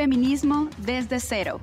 [0.00, 1.60] Feminismo desde cero.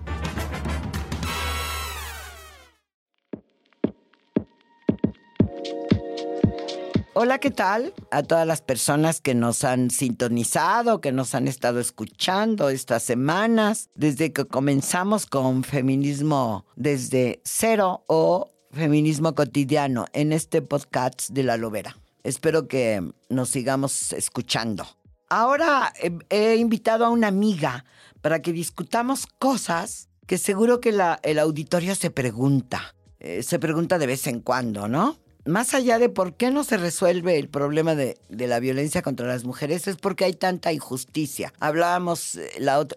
[7.16, 7.96] Hola, ¿qué tal?
[8.12, 13.90] A todas las personas que nos han sintonizado, que nos han estado escuchando estas semanas,
[13.96, 21.58] desde que comenzamos con feminismo desde cero o feminismo cotidiano en este podcast de la
[21.58, 21.98] Lobera.
[22.24, 24.86] Espero que nos sigamos escuchando.
[25.28, 27.84] Ahora he, he invitado a una amiga
[28.28, 30.90] para que discutamos cosas que seguro que
[31.24, 32.94] el auditorio se pregunta.
[33.22, 35.16] Eh, se pregunta de vez en cuando, ¿no?
[35.46, 39.46] más allá de por qué no se resuelve el problema de, la violencia contra las
[39.46, 41.54] mujeres, es porque hay tanta injusticia.
[41.62, 42.50] Hablábamos eh,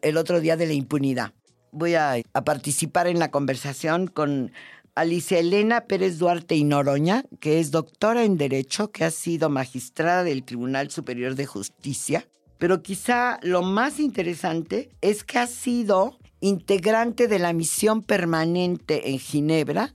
[0.03, 1.33] el otro día de la impunidad.
[1.71, 4.51] Voy a, a participar en la conversación con
[4.97, 10.25] Alicia Elena Pérez Duarte y Noroña, que es doctora en Derecho, que ha sido magistrada
[10.25, 12.27] del Tribunal Superior de Justicia.
[12.61, 19.19] Pero quizá lo más interesante es que ha sido integrante de la misión permanente en
[19.19, 19.95] Ginebra,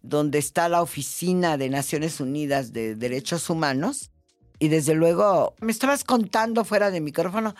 [0.00, 4.12] donde está la Oficina de Naciones Unidas de Derechos Humanos.
[4.60, 7.56] Y desde luego, me estabas contando fuera de micrófono,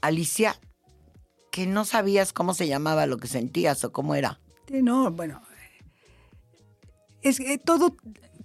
[0.00, 0.58] Alicia,
[1.52, 4.40] que no sabías cómo se llamaba lo que sentías o cómo era.
[4.70, 5.42] No, bueno,
[7.20, 7.94] es que todo,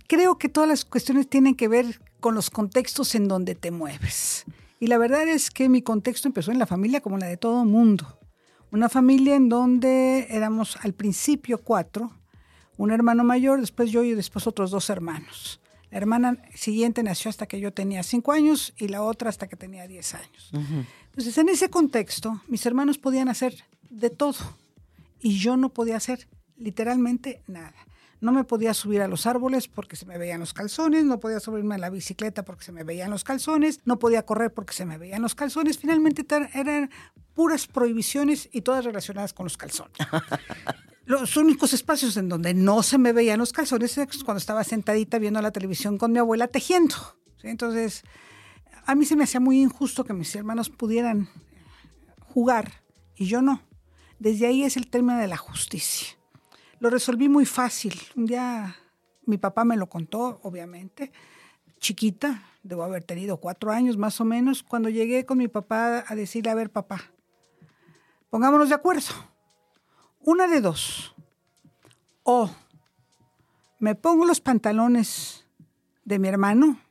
[0.07, 4.43] creo que todas las cuestiones tienen que ver con los contextos en donde te mueves.
[4.83, 7.63] Y la verdad es que mi contexto empezó en la familia como la de todo
[7.63, 8.19] mundo.
[8.69, 12.11] Una familia en donde éramos al principio cuatro,
[12.75, 15.61] un hermano mayor, después yo y después otros dos hermanos.
[15.89, 19.55] La hermana siguiente nació hasta que yo tenía cinco años y la otra hasta que
[19.55, 20.51] tenía diez años.
[20.51, 24.35] Entonces, en ese contexto, mis hermanos podían hacer de todo
[25.21, 26.27] y yo no podía hacer
[26.57, 27.73] literalmente nada.
[28.23, 31.41] No me podía subir a los árboles porque se me veían los calzones, no podía
[31.41, 34.85] subirme a la bicicleta porque se me veían los calzones, no podía correr porque se
[34.85, 35.77] me veían los calzones.
[35.77, 36.89] Finalmente eran
[37.33, 39.97] puras prohibiciones y todas relacionadas con los calzones.
[41.05, 45.19] Los únicos espacios en donde no se me veían los calzones es cuando estaba sentadita
[45.19, 46.95] viendo la televisión con mi abuela tejiendo.
[47.41, 47.49] ¿sí?
[47.49, 48.03] Entonces,
[48.85, 51.27] a mí se me hacía muy injusto que mis hermanos pudieran
[52.21, 52.83] jugar
[53.17, 53.61] y yo no.
[54.17, 56.17] Desde ahí es el término de la justicia.
[56.83, 57.97] Lo resolví muy fácil.
[58.13, 58.75] Un día
[59.25, 61.13] mi papá me lo contó, obviamente,
[61.79, 66.13] chiquita, debo haber tenido cuatro años más o menos, cuando llegué con mi papá a
[66.13, 67.01] decirle, a ver papá,
[68.29, 69.13] pongámonos de acuerdo.
[70.19, 71.15] Una de dos.
[72.23, 72.49] O
[73.79, 75.47] me pongo los pantalones
[76.03, 76.81] de mi hermano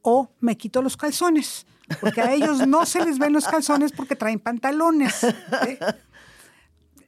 [0.00, 1.66] o me quito los calzones.
[2.00, 5.14] Porque a ellos no se les ven los calzones porque traen pantalones.
[5.16, 5.78] ¿sí?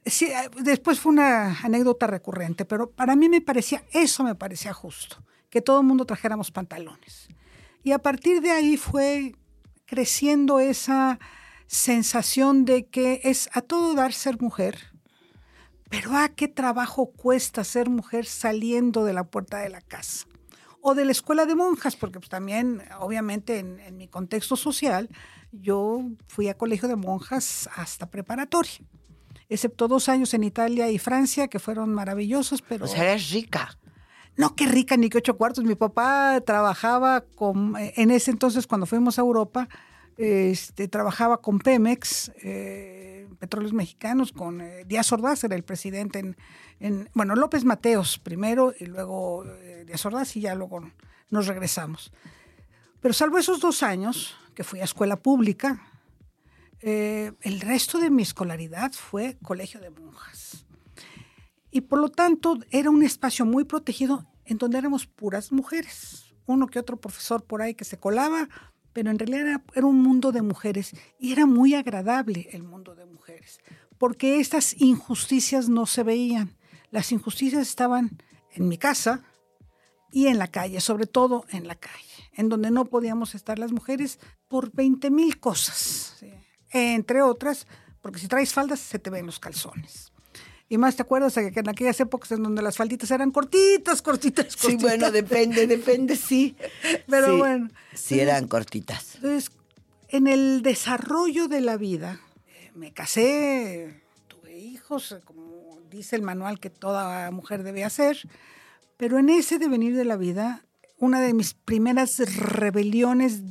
[0.09, 5.23] Eh, después fue una anécdota recurrente, pero para mí me parecía, eso me parecía justo,
[5.49, 7.27] que todo el mundo trajéramos pantalones.
[7.83, 9.35] Y a partir de ahí fue
[9.85, 11.19] creciendo esa
[11.67, 14.77] sensación de que es a todo dar ser mujer,
[15.89, 20.25] pero a qué trabajo cuesta ser mujer saliendo de la puerta de la casa
[20.81, 25.09] o de la escuela de monjas, porque pues, también, obviamente, en, en mi contexto social,
[25.51, 28.79] yo fui a colegio de monjas hasta preparatoria,
[29.49, 32.85] excepto dos años en Italia y Francia, que fueron maravillosos, pero...
[32.85, 33.77] O sea, eres rica.
[34.37, 35.63] No, qué rica, ni qué ocho cuartos.
[35.65, 39.67] Mi papá trabajaba con, eh, en ese entonces, cuando fuimos a Europa,
[40.17, 46.37] este, trabajaba con Pemex, eh, Petróleos Mexicanos, con eh, Díaz Ordaz, era el presidente en,
[46.79, 50.89] en- bueno, López Mateos primero y luego eh, Díaz Ordaz y ya luego
[51.29, 52.11] nos regresamos.
[53.01, 55.81] Pero salvo esos dos años que fui a escuela pública,
[56.81, 60.65] eh, el resto de mi escolaridad fue colegio de monjas.
[61.71, 66.33] Y por lo tanto era un espacio muy protegido en donde éramos puras mujeres.
[66.45, 68.49] Uno que otro profesor por ahí que se colaba,
[68.93, 73.05] pero en realidad era, un mundo de mujeres y era muy agradable el mundo de
[73.05, 73.59] mujeres,
[73.97, 76.57] porque estas injusticias no se veían.
[76.89, 78.17] Las injusticias estaban
[78.51, 79.21] en mi casa
[80.11, 83.71] y en la calle, sobre todo en la calle, en donde no podíamos estar las
[83.71, 86.23] mujeres por 20 mil cosas.
[86.71, 87.67] Entre otras,
[88.01, 90.11] porque si traes faldas se te ven los calzones.
[90.71, 94.03] Y más te acuerdas de que en aquellas épocas en donde las falditas eran cortitas,
[94.03, 94.71] cortitas, cortitas.
[94.71, 96.55] Sí, bueno, depende, depende, sí.
[97.07, 97.69] Pero Sí, bueno.
[97.95, 99.15] Sí, eran cortitas.
[99.15, 99.51] Entonces,
[100.09, 102.21] en el desarrollo de la vida,
[102.75, 108.29] me casé, tuve hijos, como dice el manual que toda mujer debe hacer,
[108.95, 110.63] pero en ese devenir de la vida,
[110.97, 113.41] una de mis primeras rebeliones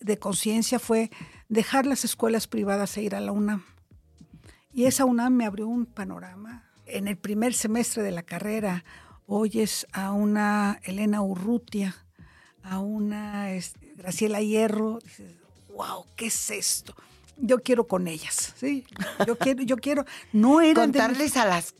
[0.00, 1.10] de conciencia fue
[1.48, 3.64] dejar las escuelas privadas e ir a la UNAM.
[4.72, 6.64] Y esa UNAM me abrió un panorama.
[6.86, 8.84] En el primer semestre de la carrera
[9.26, 11.96] oyes a una Elena Urrutia,
[12.62, 15.32] a una este, Graciela Hierro, dices,
[15.74, 16.94] wow, ¿qué es esto?
[17.36, 18.84] Yo quiero con ellas, ¿sí?
[19.26, 21.74] Yo quiero, yo quiero, no eran Contarles a las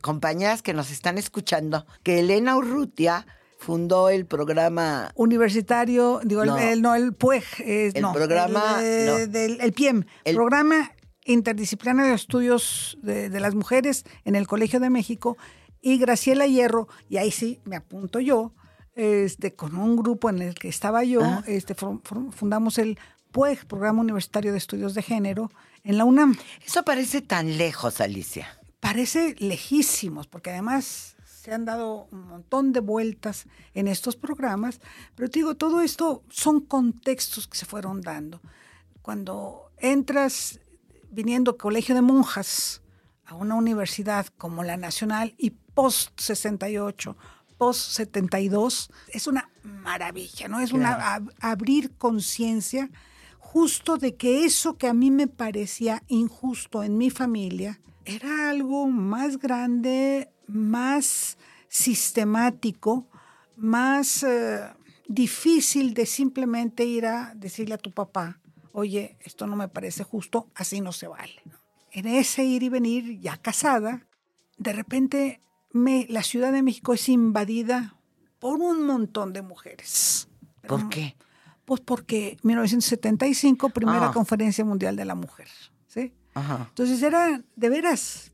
[0.00, 3.26] compañeras que nos están escuchando que Elena Urrutia
[3.58, 10.04] fundó el programa universitario, digo, el, no, el PUEG, el programa, el, del, el PIEM,
[10.24, 10.92] el programa
[11.24, 15.36] interdisciplinario de estudios de, las mujeres en el Colegio de México
[15.80, 18.52] y Graciela Hierro, y ahí sí me apunto yo,
[18.94, 21.44] este, con un grupo en el que estaba yo, ah.
[21.46, 22.98] este, fundamos el
[23.32, 25.50] PUEG, Programa Universitario de Estudios de Género,
[25.84, 26.36] en la UNAM.
[26.64, 28.48] Eso parece tan lejos, Alicia.
[28.80, 31.15] Parece lejísimos, porque además
[31.46, 34.80] se han dado un montón de vueltas en estos programas,
[35.14, 38.40] pero te digo, todo esto son contextos que se fueron dando.
[39.00, 40.58] Cuando entras
[41.08, 42.82] viniendo colegio de monjas
[43.26, 47.16] a una universidad como la Nacional y post 68,
[47.56, 50.58] post 72, es una maravilla, ¿no?
[50.58, 52.90] Es una abrir conciencia
[53.38, 58.86] justo de que eso que a mí me parecía injusto en mi familia era algo
[58.86, 61.36] más grande, más
[61.68, 63.06] sistemático,
[63.56, 64.60] más eh,
[65.08, 68.40] difícil de simplemente ir a decirle a tu papá,
[68.72, 71.42] oye, esto no me parece justo, así no se vale.
[71.90, 74.06] En ese ir y venir, ya casada,
[74.56, 75.40] de repente
[75.72, 77.96] me, la Ciudad de México es invadida
[78.38, 80.28] por un montón de mujeres.
[80.66, 81.16] ¿Por qué?
[81.64, 84.12] Pues porque 1975, primera ah.
[84.12, 85.48] conferencia mundial de la mujer.
[86.36, 88.32] Entonces era, de veras,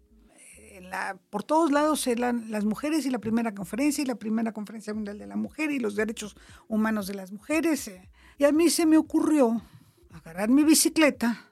[1.31, 5.19] por todos lados eran las mujeres y la primera conferencia y la primera conferencia mundial
[5.19, 6.37] de la mujer y los derechos
[6.69, 7.89] humanos de las mujeres.
[7.89, 8.11] Eh.
[8.39, 9.63] Y a mí se me ocurrió
[10.13, 11.47] agarrar mi bicicleta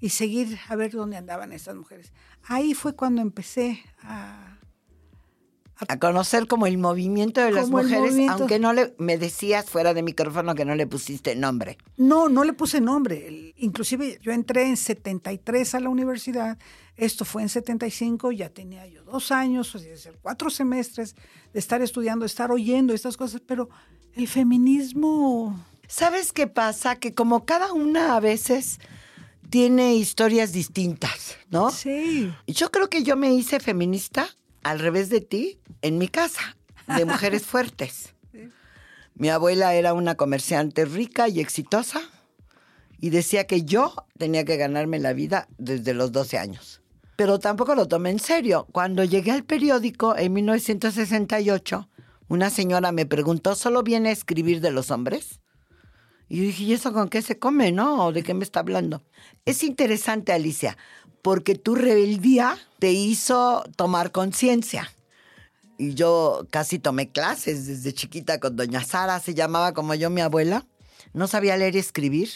[0.00, 2.12] y seguir a ver dónde andaban estas mujeres.
[2.44, 4.51] Ahí fue cuando empecé a
[5.88, 10.02] a conocer como el movimiento de las mujeres, aunque no le me decías fuera de
[10.02, 11.78] micrófono que no le pusiste nombre.
[11.96, 13.52] No, no le puse nombre.
[13.56, 16.58] Inclusive yo entré en 73 a la universidad,
[16.96, 21.16] esto fue en 75, ya tenía yo dos años, o sea, cuatro semestres
[21.52, 23.68] de estar estudiando, de estar oyendo estas cosas, pero
[24.14, 25.58] el feminismo...
[25.88, 26.96] ¿Sabes qué pasa?
[26.96, 28.78] Que como cada una a veces
[29.50, 31.70] tiene historias distintas, ¿no?
[31.70, 32.32] Sí.
[32.46, 34.26] Yo creo que yo me hice feminista
[34.62, 36.56] al revés de ti, en mi casa,
[36.96, 38.14] de mujeres fuertes.
[39.14, 42.00] Mi abuela era una comerciante rica y exitosa
[42.98, 46.80] y decía que yo tenía que ganarme la vida desde los 12 años.
[47.16, 48.66] Pero tampoco lo tomé en serio.
[48.72, 51.88] Cuando llegué al periódico en 1968,
[52.28, 55.41] una señora me preguntó, ¿solo viene a escribir de los hombres?
[56.28, 58.12] Y yo dije, ¿y eso con qué se come, no?
[58.12, 59.02] ¿De qué me está hablando?
[59.44, 60.76] Es interesante, Alicia,
[61.20, 64.92] porque tu rebeldía te hizo tomar conciencia.
[65.78, 70.20] Y yo casi tomé clases desde chiquita con doña Sara, se llamaba como yo mi
[70.20, 70.66] abuela.
[71.12, 72.30] No sabía leer y escribir.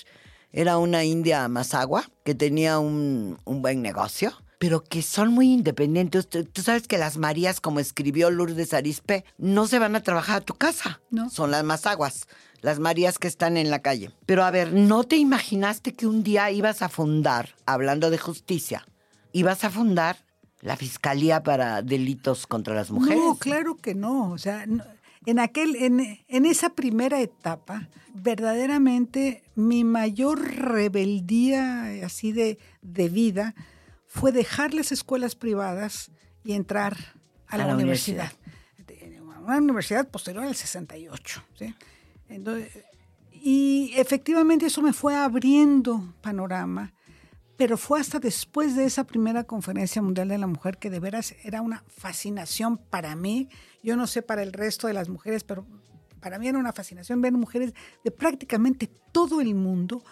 [0.53, 6.29] Era una india masagua que tenía un, buen negocio, pero que son muy independientes.
[6.29, 10.45] Tú, sabes que las Marías, como escribió Lourdes Arispe, no se van a trabajar a
[10.45, 11.01] tu casa.
[11.11, 11.29] No.
[11.31, 12.27] Son las masaguas
[12.61, 14.11] las Marías que están en la calle.
[14.27, 18.87] Pero a ver, ¿no te imaginaste que un día ibas a fundar, hablando de justicia,
[19.33, 20.25] ibas a fundar
[20.61, 23.19] la Fiscalía para Delitos contra las Mujeres?
[23.19, 24.31] No, claro que no.
[24.31, 33.09] O sea, en, aquel, en, esa primera etapa, verdaderamente mi mayor rebeldía así de, de
[33.09, 33.55] vida
[34.07, 36.11] fue dejar las escuelas privadas
[36.43, 36.97] y entrar
[37.49, 38.33] a, la, universidad.
[38.79, 39.43] universidad.
[39.45, 41.45] Una universidad posterior al 68.
[41.59, 41.75] ¿sí?
[43.33, 46.93] Y efectivamente eso me fue abriendo panorama,
[47.57, 51.35] pero fue hasta después de esa primera conferencia mundial de la mujer que de veras
[51.43, 53.49] era una fascinación para mí.
[53.83, 55.67] Yo no sé para el resto de las mujeres, pero
[56.21, 57.73] para mí era una fascinación ver mujeres
[58.05, 60.03] de prácticamente todo el mundo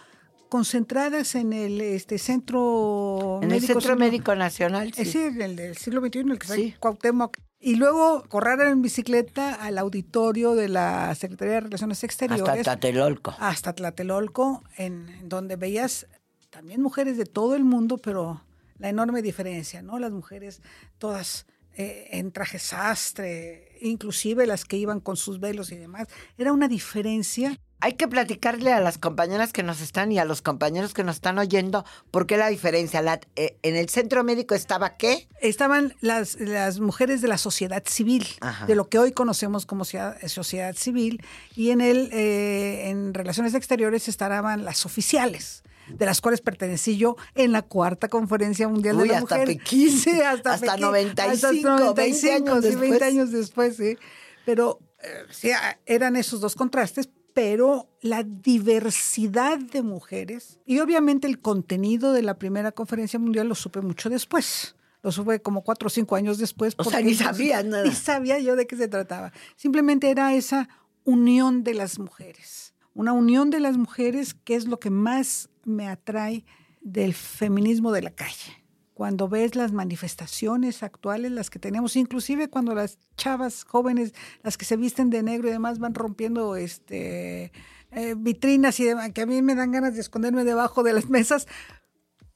[0.48, 5.04] concentradas en el este centro en médico, el centro médico nacional sí.
[5.04, 6.74] sí el del siglo XXI el que sí.
[6.78, 12.46] Cuauhtémoc y luego correr en bicicleta al auditorio de la Secretaría de Relaciones Exteriores.
[12.46, 13.34] Hasta Tlatelolco.
[13.38, 16.06] Hasta Tlatelolco, en, donde veías
[16.50, 18.44] también mujeres de todo el mundo, pero
[18.78, 19.98] la enorme diferencia, ¿no?
[19.98, 20.60] Las mujeres
[20.98, 26.08] todas eh, en traje sastre, inclusive las que iban con sus velos y demás.
[26.36, 30.40] Era una diferencia Hay que platicarle a las compañeras que nos están y a los
[30.40, 33.02] compañeros que nos están oyendo por qué la diferencia.
[33.02, 35.28] La- eh, en el centro médico estaba qué?
[35.42, 38.64] Estaban las, las mujeres de la sociedad civil, Ajá.
[38.64, 41.22] de lo que hoy conocemos como sociedad, sociedad civil,
[41.54, 47.16] y en el eh, en relaciones exteriores estaban las oficiales, de las cuales pertenecí yo
[47.34, 49.48] en la cuarta conferencia mundial Uy, de la hasta mujer.
[49.58, 49.90] Pekín.
[49.98, 50.86] Sí, hasta, Hasta Pekín.
[50.86, 52.80] 95, hasta 20 años sí, después.
[52.90, 53.98] 20 años después, sí.
[54.46, 61.26] Pero eh, sí, ah, eran esos dos contrastes, pero la diversidad de mujeres y obviamente
[61.26, 64.76] el contenido de la primera conferencia mundial lo supe mucho después.
[65.02, 66.74] Lo supe como cuatro o cinco años después.
[66.78, 67.84] O sea, ni sabías nada.
[67.84, 69.32] Ni sabía yo de qué se trataba.
[69.54, 70.70] Simplemente era esa
[71.02, 72.72] unión de las mujeres.
[72.94, 76.46] Una unión de las mujeres que es lo que más me atrae
[76.80, 78.63] del feminismo de la calle.
[78.94, 84.64] Cuando ves las manifestaciones actuales, las que tenemos, inclusive cuando las chavas jóvenes, las que
[84.64, 87.50] se visten de negro y demás, van rompiendo este,
[87.90, 91.08] eh, vitrinas y demás, que a mí me dan ganas de esconderme debajo de las
[91.10, 91.48] mesas,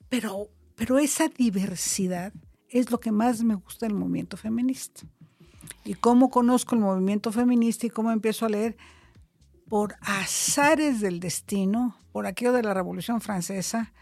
[0.08, 2.32] pero, pero esa diversidad
[2.68, 5.02] es lo que más me gusta del movimiento feminista.
[5.84, 8.76] Y cómo conozco el movimiento feminista y cómo empiezo a leer
[9.68, 13.92] por azares del destino, por aquello de la Revolución Francesa,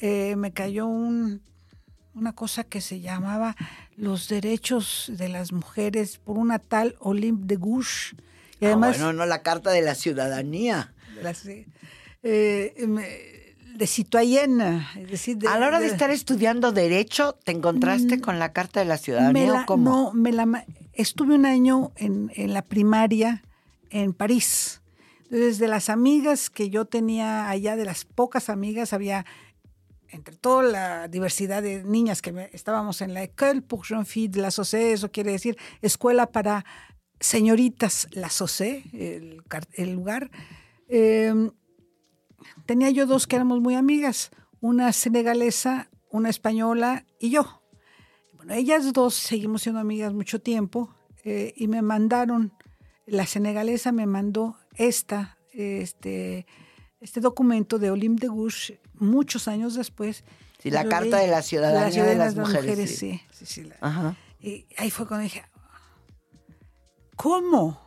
[0.00, 1.42] eh, me cayó un-
[2.14, 3.56] una cosa que se llamaba
[3.96, 8.14] los derechos de las mujeres por una tal Olympe de Gouges.
[8.60, 10.92] Y además, Ah, bueno, no la carta de la ciudadanía.
[11.22, 11.46] las-
[12.22, 17.52] eh, de citoyenne, es decir, de- a la hora de de- estar estudiando derecho, ¿te
[17.52, 19.90] encontraste con la carta de la ciudadanía Me o la- cómo?
[19.90, 23.42] No, me la, estuve un año en, en la primaria
[23.90, 24.82] en París.
[25.24, 29.24] Entonces, de las amigas que yo tenía allá, de las pocas amigas, había,
[30.12, 34.42] entre toda la diversidad de niñas que estábamos en la École pour jeunes filles de
[34.42, 36.64] la Société, eso quiere decir escuela para
[37.20, 39.42] señoritas la Société, el,
[39.74, 40.30] el lugar.
[40.88, 41.50] Eh,
[42.66, 47.62] tenía yo dos que éramos muy amigas, una senegalesa, una española y yo.
[48.34, 52.52] Bueno, ellas dos seguimos siendo amigas mucho tiempo eh, y me mandaron,
[53.06, 56.46] la senegalesa me mandó esta, este,
[57.00, 60.24] este documento de Olympe de Gouges muchos años después.
[60.62, 63.20] Sí, la carta de la ciudadanía de las mujeres, sí.
[63.32, 64.16] sí, sí, la- Ajá.
[64.40, 65.42] y ahí fue cuando dije,
[67.16, 67.80] ¿cómo?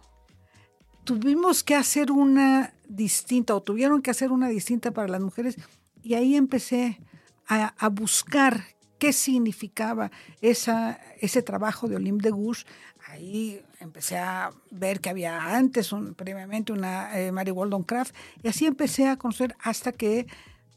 [1.03, 5.57] Tuvimos que hacer una distinta o tuvieron que hacer una distinta para las mujeres
[6.01, 6.99] y ahí empecé
[7.47, 8.63] a, a buscar
[8.99, 12.65] qué significaba esa, ese trabajo de Olympe de Gouges.
[13.09, 18.65] Ahí empecé a ver que había antes, un, previamente, una eh, Mary Wollstonecraft y así
[18.65, 20.25] empecé a conocer hasta que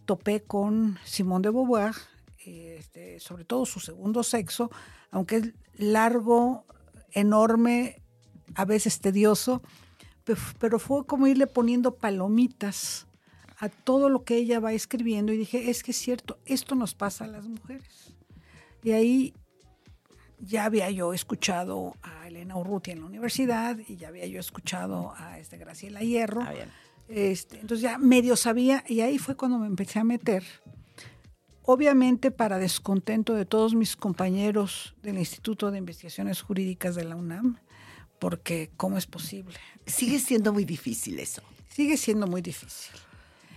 [0.06, 1.92] topé con Simone de Beauvoir,
[2.44, 4.70] este, sobre todo su segundo sexo,
[5.10, 6.64] aunque es largo,
[7.12, 8.00] enorme,
[8.54, 9.62] a veces tedioso,
[10.24, 13.06] pe- pero fue como irle poniendo palomitas
[13.58, 16.94] a todo lo que ella va escribiendo y dije, es que es cierto, esto nos
[16.94, 18.14] pasa a las mujeres.
[18.82, 19.34] Y ahí
[20.38, 25.14] ya había yo escuchado a Elena Urruti en la universidad y ya había yo escuchado
[25.16, 26.42] a este Graciela Hierro.
[26.42, 26.52] Ah.
[27.08, 30.44] Este, entonces ya medio sabía y ahí fue cuando me empecé a meter.
[31.62, 37.58] Obviamente para descontento de todos mis compañeros del Instituto de Investigaciones Jurídicas de la UNAM,
[38.18, 39.56] porque ¿cómo es posible?
[39.84, 41.42] Sigue siendo muy difícil eso.
[41.68, 42.94] Sigue siendo muy difícil.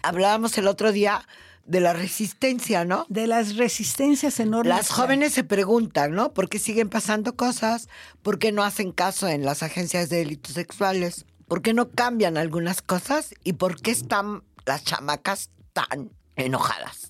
[0.01, 1.25] Hablábamos el otro día
[1.65, 3.05] de la resistencia, ¿no?
[3.09, 4.75] De las resistencias enormes.
[4.75, 6.33] Las jóvenes se preguntan, ¿no?
[6.33, 7.89] ¿Por qué siguen pasando cosas?
[8.23, 11.25] ¿Por qué no hacen caso en las agencias de delitos sexuales?
[11.49, 13.33] ¿Por qué no cambian algunas cosas?
[13.43, 17.09] ¿Y por qué están las chamacas tan enojadas?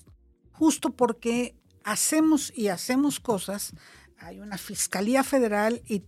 [0.60, 3.72] justo porque hacemos y hacemos cosas.
[4.18, 6.02] Hay una Fiscalía Federal y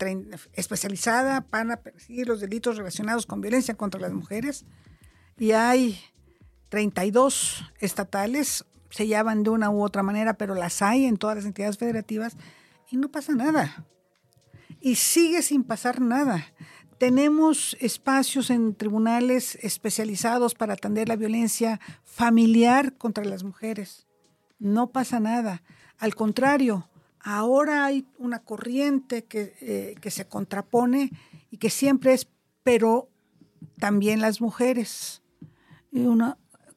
[0.53, 4.67] especializada para perseguir los delitos relacionados con violencia contra las mujeres.
[5.39, 5.99] Y hay
[6.69, 11.47] 32 estatales, se llaman de una u otra manera, pero las hay en todas las
[11.47, 12.37] entidades federativas
[12.91, 13.87] y no pasa nada.
[14.83, 16.45] Y sigue sin pasar nada.
[17.03, 24.07] Tenemos espacios en tribunales especializados para atender la violencia familiar contra las mujeres
[24.63, 25.63] no pasa nada.
[25.99, 26.89] Al contrario,
[27.21, 31.11] ahora hay una corriente que, eh, que se contrapone
[31.51, 32.29] y que siempre es,
[32.63, 33.11] pero
[33.79, 35.23] también las mujeres.
[35.91, 36.07] Y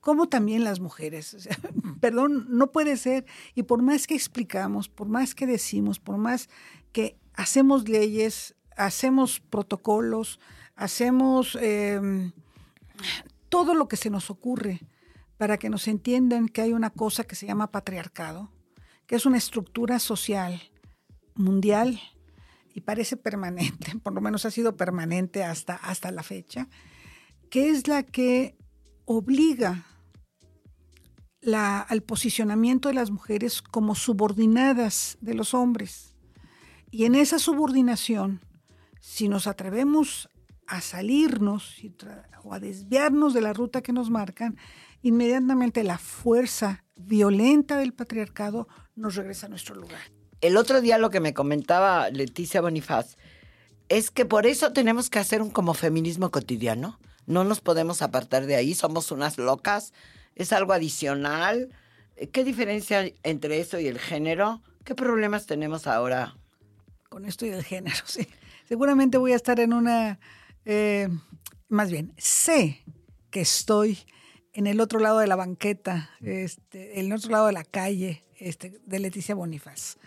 [0.02, 1.48] ¿Cómo también las mujeres?
[2.02, 3.26] Perdón, no puede ser.
[3.54, 6.50] Y por más que explicamos, por más que decimos, por más
[6.92, 10.40] que hacemos leyes, hacemos protocolos,
[10.76, 12.32] hacemos eh,
[13.50, 14.82] todo lo que se nos ocurre
[15.38, 18.52] para que nos entiendan que hay una cosa que se llama patriarcado,
[19.08, 20.62] que es una estructura social
[21.36, 22.00] mundial
[22.74, 26.68] y parece permanente, por lo menos ha sido permanente hasta, hasta la fecha,
[27.50, 28.58] que es la que
[29.06, 29.86] obliga
[31.54, 36.16] al posicionamiento de las mujeres como subordinadas de los hombres.
[36.90, 38.42] Y en esa subordinación,
[39.00, 40.30] si nos atrevemos
[40.68, 41.76] a salirnos
[42.44, 44.58] o a desviarnos de la ruta que nos marcan,
[45.02, 50.02] inmediatamente la fuerza violenta del patriarcado nos regresa a nuestro lugar.
[50.42, 53.18] El otro día lo que me comentaba Leticia Bonifaz
[53.90, 57.00] es que por eso tenemos que hacer un como feminismo cotidiano.
[57.26, 59.94] No nos podemos apartar de ahí, somos unas locas,
[60.36, 61.70] es algo adicional.
[62.32, 64.62] ¿Qué diferencia entre eso y el género?
[64.84, 66.38] ¿Qué problemas tenemos ahora?
[67.10, 68.28] Con esto y el género, sí.
[68.68, 70.20] Seguramente voy a estar en una,
[70.66, 71.08] eh,
[71.70, 72.84] más bien, sé
[73.30, 74.00] que estoy
[74.54, 78.24] en el otro lado de la banqueta, este, en el otro lado de la calle
[78.40, 79.98] este, de Leticia Bonifaz.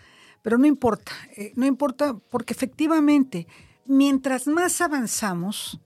[0.41, 3.47] Pero no importa, eh, no importa porque efectivamente,
[3.85, 5.79] mientras más avanzamos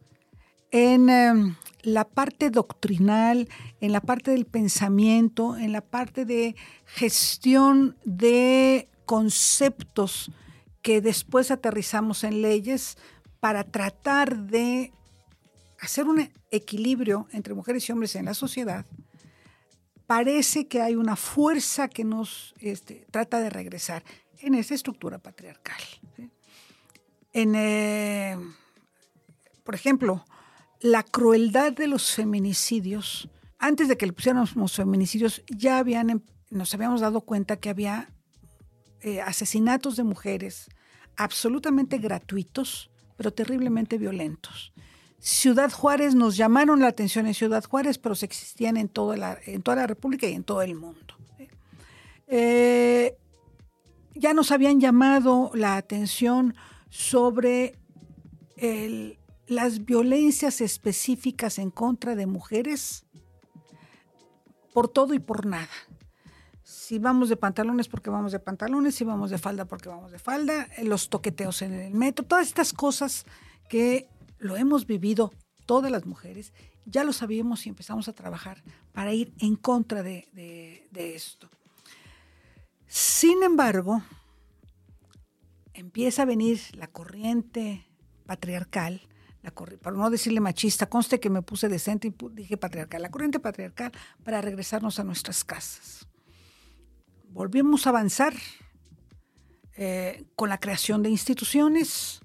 [0.71, 3.49] en em, la parte doctrinal,
[3.81, 10.31] en la parte del pensamiento, en la parte de gestión de conceptos
[10.83, 12.97] que después aterrizamos en leyes
[13.39, 14.91] para tratar de
[15.79, 18.85] hacer un equilibrio entre mujeres y hombres en la sociedad,
[20.05, 24.03] parece que hay una fuerza que nos este, trata de regresar
[24.39, 25.81] en esa estructura patriarcal.
[27.31, 28.37] En, eh,
[29.63, 30.25] por ejemplo,
[30.81, 36.99] la crueldad de los feminicidios, antes de que le pusiéramos feminicidios, ya habían, nos habíamos
[36.99, 38.09] dado cuenta que había
[39.03, 40.69] eh, asesinatos de mujeres
[41.15, 44.73] absolutamente gratuitos, pero terriblemente violentos.
[45.19, 49.37] Ciudad Juárez nos llamaron la atención en Ciudad Juárez, pero se existían en toda la,
[49.45, 51.15] en toda la República y en todo el mundo.
[52.27, 53.15] Eh,
[54.15, 56.55] ya nos habían llamado la atención
[56.89, 57.75] sobre
[59.47, 63.05] las violencias específicas en contra de mujeres
[64.73, 65.69] por todo y por nada.
[66.85, 70.19] Si vamos de pantalones porque vamos de pantalones, si vamos de falda porque vamos de
[70.19, 73.25] falda, los toqueteos en el metro, todas estas cosas
[73.69, 75.31] que lo hemos vivido
[75.65, 76.51] todas las mujeres,
[76.85, 81.49] ya lo sabíamos y empezamos a trabajar para ir en contra de, esto.
[82.85, 84.03] Sin embargo,
[85.73, 87.87] empieza a venir la corriente
[88.25, 89.07] patriarcal,
[89.41, 93.39] la para no decirle machista, conste que me puse decente y dije patriarcal, la corriente
[93.39, 93.93] patriarcal
[94.25, 96.09] para regresarnos a nuestras casas.
[97.33, 98.35] Volvimos a avanzar
[99.75, 102.21] eh, con la creación de instituciones,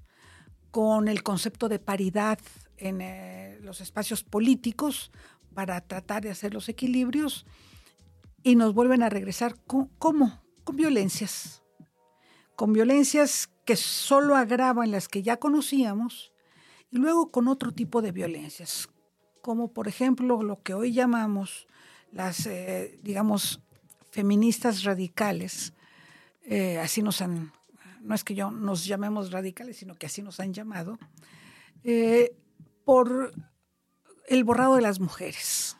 [0.70, 2.38] con el concepto de paridad
[2.76, 5.10] en eh, los espacios políticos
[5.54, 7.46] para tratar de hacer los equilibrios
[8.42, 10.42] y nos vuelven a regresar con, ¿cómo?
[10.62, 11.62] Con violencias.
[12.54, 16.34] Con violencias que solo agravan las que ya conocíamos
[16.90, 18.90] y luego con otro tipo de violencias,
[19.40, 21.66] como por ejemplo lo que hoy llamamos
[22.12, 23.62] las, eh, digamos,
[24.18, 25.74] feministas radicales,
[26.42, 27.52] eh, así nos han
[28.00, 30.98] no es que yo nos llamemos radicales, sino que así nos han llamado,
[31.84, 32.36] eh,
[32.84, 33.32] por
[34.26, 35.76] el borrado de las mujeres.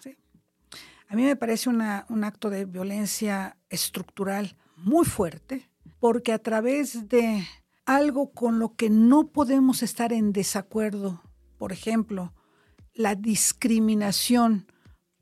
[1.09, 7.44] A mí me parece un acto de violencia estructural muy fuerte, porque a través de
[7.87, 11.22] algo con lo que no podemos estar en desacuerdo,
[11.59, 12.35] por ejemplo,
[12.94, 14.70] la discriminación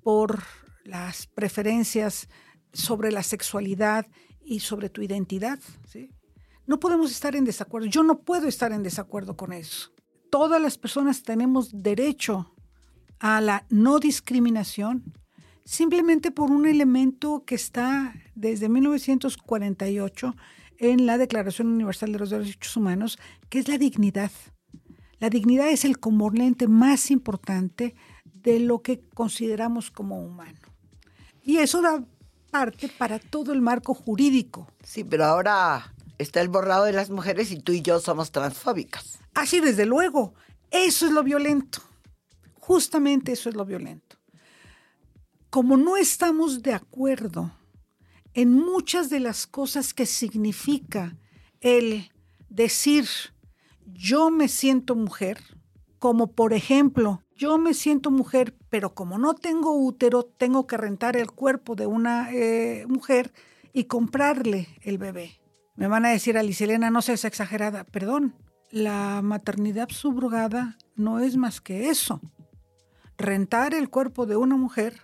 [0.02, 0.42] por
[0.84, 2.28] las preferencias
[2.76, 4.06] sobre la sexualidad
[4.44, 5.58] y sobre tu identidad,
[5.88, 6.10] ¿sí?
[6.66, 7.86] No podemos estar en desacuerdo.
[7.86, 9.92] Yo no puedo estar en desacuerdo con eso.
[10.30, 12.54] Todas las personas tenemos derecho
[13.18, 15.14] a la no discriminación
[15.64, 20.36] simplemente por un elemento que está desde 1948
[20.78, 24.30] en la Declaración Universal de los Derechos Humanos, que es la dignidad.
[25.18, 30.58] La dignidad es el componente más importante de lo que consideramos como humano.
[31.42, 32.04] Y eso da
[32.58, 34.66] parte para todo el marco jurídico.
[34.82, 39.18] Sí, pero ahora está el borrado de las mujeres y tú y yo somos transfóbicas.
[39.34, 40.32] Así, desde luego.
[40.70, 41.82] Eso es lo violento.
[42.54, 44.16] Justamente eso es lo violento.
[45.50, 47.52] Como no estamos de acuerdo
[48.32, 51.14] en muchas de las cosas que significa
[51.60, 52.10] el
[52.48, 53.06] decir
[53.84, 55.42] yo me siento mujer,
[55.98, 61.16] como por ejemplo, yo me siento mujer, pero como no tengo útero, tengo que rentar
[61.16, 63.32] el cuerpo de una eh, mujer
[63.72, 65.40] y comprarle el bebé.
[65.76, 67.84] Me van a decir, Alice Elena, no seas exagerada.
[67.84, 68.34] Perdón,
[68.70, 72.20] la maternidad subrogada no es más que eso.
[73.16, 75.00] Rentar el cuerpo de una mujer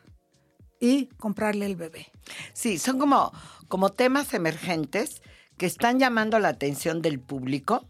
[0.79, 2.13] y comprarle el bebé.
[2.53, 3.33] Sí, son como,
[3.69, 5.23] como temas emergentes
[5.57, 7.89] que están llamando la atención del público.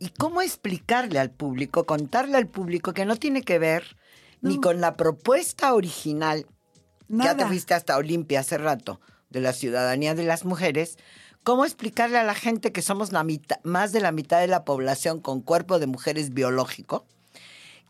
[0.00, 3.96] ¿Y cómo explicarle al público, contarle al público que no tiene que ver
[4.44, 6.46] ni con la propuesta original,
[7.08, 7.48] ya te Nada.
[7.48, 10.96] fuiste hasta Olimpia hace rato, de la ciudadanía de las mujeres,
[11.42, 14.64] ¿cómo explicarle a la gente que somos la mitad, más de la mitad de la
[14.64, 17.04] población con cuerpo de mujeres biológico?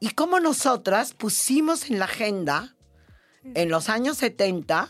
[0.01, 2.75] Y cómo nosotras pusimos en la agenda,
[3.55, 4.89] en los años 70,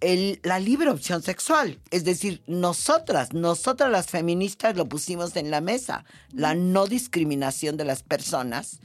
[0.00, 1.80] el- la libre opción sexual.
[1.90, 7.84] Es decir, nosotras, nosotras las feministas lo pusimos en la mesa, la no discriminación de
[7.84, 8.80] las personas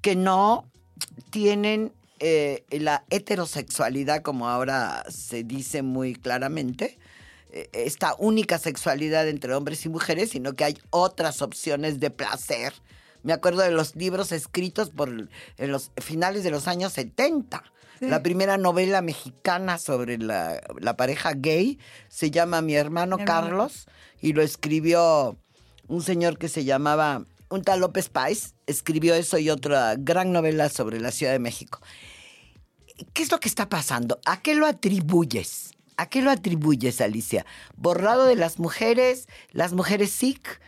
[0.00, 0.68] que no
[1.30, 6.98] tienen eh, la heterosexualidad, como ahora se dice muy claramente,
[7.50, 12.72] eh, esta única sexualidad entre hombres y mujeres, sino que hay otras opciones de placer.
[13.22, 17.62] Me acuerdo de los libros escritos por en los finales de los años 70.
[18.00, 18.08] Sí.
[18.08, 23.46] La primera novela mexicana sobre la, la pareja gay se llama Mi hermano Mi hermano.
[23.46, 23.86] Carlos
[24.22, 25.36] y lo escribió
[25.88, 30.68] un señor que se llamaba, un tal López Páez, escribió eso y otra gran novela
[30.68, 31.80] sobre la Ciudad de México.
[33.12, 34.20] ¿Qué es lo que está pasando?
[34.24, 35.72] ¿A qué lo atribuyes?
[35.96, 37.44] ¿A qué lo atribuyes, Alicia?
[37.76, 39.28] ¿Borrado de las mujeres?
[39.50, 40.60] ¿Las mujeres sick?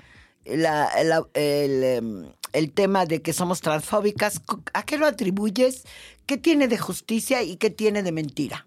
[0.45, 4.43] La- la- el, em, el tema de que somos transfóbicas?
[4.75, 5.85] ¿A qué lo atribuyes?
[6.27, 8.67] ¿Qué tiene de justicia y qué tiene de mentira?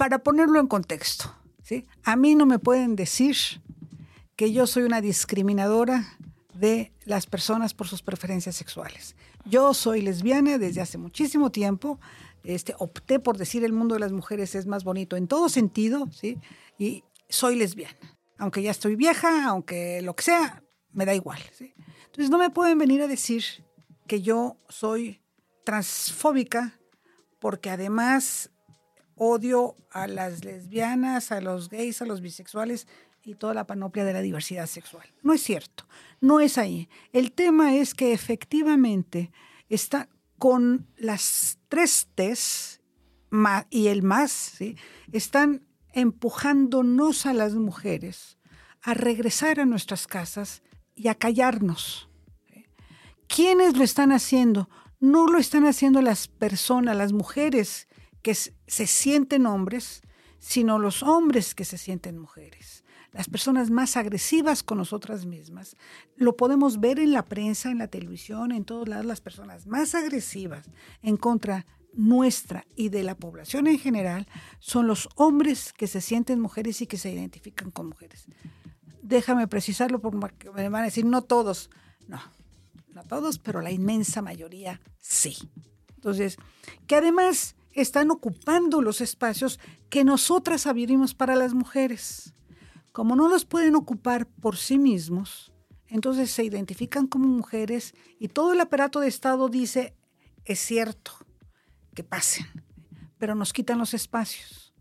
[0.00, 1.30] para ponerlo en contexto,
[1.62, 1.86] ¿sí?
[2.04, 3.36] a mí no me pueden decir
[4.34, 6.16] que yo soy una discriminadora
[6.54, 9.14] de las personas por sus preferencias sexuales.
[9.44, 12.00] Yo soy lesbiana desde hace muchísimo tiempo.
[12.44, 16.08] Este, opté por decir el mundo de las mujeres es más bonito en todo sentido,
[16.10, 16.38] ¿sí?
[16.78, 18.16] Y soy lesbiana.
[18.38, 21.74] Aunque ya estoy vieja, aunque lo que sea, me da igual, ¿sí?
[22.06, 23.44] Entonces no me pueden venir a decir
[24.06, 25.20] que yo soy
[25.62, 26.80] transfóbica
[27.38, 28.50] porque además
[29.22, 32.88] odio a las lesbianas, a los gays, a los bisexuales
[33.22, 35.06] y toda la panoplia de la diversidad sexual.
[35.22, 35.84] No es cierto,
[36.22, 36.88] no es ahí.
[37.12, 39.30] El tema es que efectivamente
[39.68, 42.80] está con las tres T's
[43.68, 44.54] y el más,
[45.12, 48.38] están empujándonos a las mujeres
[48.80, 50.62] a regresar a nuestras casas
[50.94, 52.08] y a callarnos.
[53.28, 54.70] ¿Quiénes lo están haciendo?
[54.98, 57.86] No lo están haciendo las personas, las mujeres
[58.22, 60.02] que se sienten hombres,
[60.38, 62.84] sino los hombres que se sienten mujeres.
[63.12, 65.76] Las personas más agresivas con nosotras mismas.
[66.16, 69.04] Lo podemos ver en la prensa, en la televisión, en todos lados.
[69.04, 70.70] Las personas más agresivas
[71.02, 74.28] en contra nuestra y de la población en general
[74.60, 78.26] son los hombres que se sienten mujeres y que se identifican con mujeres.
[79.02, 81.68] Déjame precisarlo porque me van a decir, no todos.
[82.06, 82.20] No,
[82.94, 85.36] no todos, pero la inmensa mayoría sí.
[85.96, 86.36] Entonces,
[86.86, 92.34] que además están ocupando los espacios que nosotras abrimos para las mujeres.
[92.92, 95.52] Como no los pueden ocupar por sí mismos,
[95.86, 99.96] entonces se identifican como mujeres y todo el aparato de Estado dice,
[100.44, 101.12] es cierto,
[101.94, 102.46] que pasen,
[103.18, 104.74] pero nos quitan los espacios.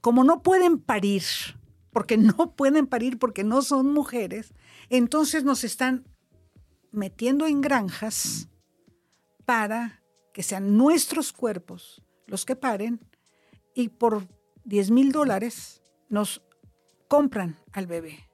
[0.00, 1.22] Como no pueden parir,
[1.92, 4.54] porque no pueden parir porque no son mujeres,
[4.88, 6.04] entonces nos están
[6.90, 8.48] metiendo en granjas
[9.44, 10.02] para
[10.40, 12.98] que sean nuestros cuerpos los que paren
[13.74, 14.26] y por
[14.64, 16.40] 10 mil dólares nos
[17.08, 18.30] compran al bebé.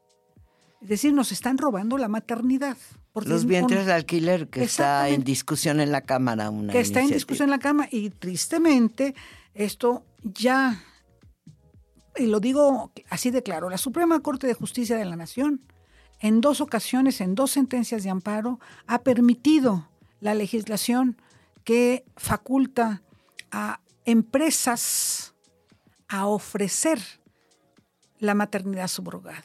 [0.81, 2.77] Es decir, nos están robando la maternidad.
[3.13, 6.49] Los un- vientres de alquiler que está en discusión en la Cámara.
[6.49, 9.17] Una que está en discusión en la Cámara y tristemente
[9.53, 10.81] esto ya,
[12.17, 15.61] y lo digo así de claro, la Suprema Corte de Justicia de la Nación
[16.21, 19.89] en dos ocasiones, en dos sentencias de amparo, ha permitido
[20.21, 21.21] la legislación
[21.67, 23.03] que faculta
[23.51, 25.35] a empresas
[26.07, 27.01] a ofrecer
[28.21, 29.45] la maternidad subrogada.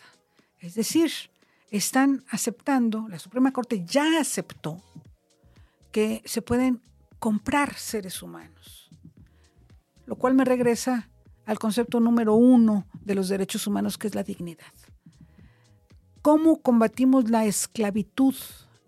[0.59, 1.11] Es decir,
[1.71, 4.83] están aceptando, la Suprema Corte ya aceptó
[5.91, 6.83] que se pueden
[7.17, 8.91] comprar seres humanos.
[10.05, 11.09] Lo cual me regresa
[11.47, 14.73] al concepto número uno de los derechos humanos, que es la dignidad.
[16.21, 18.35] ¿Cómo combatimos la esclavitud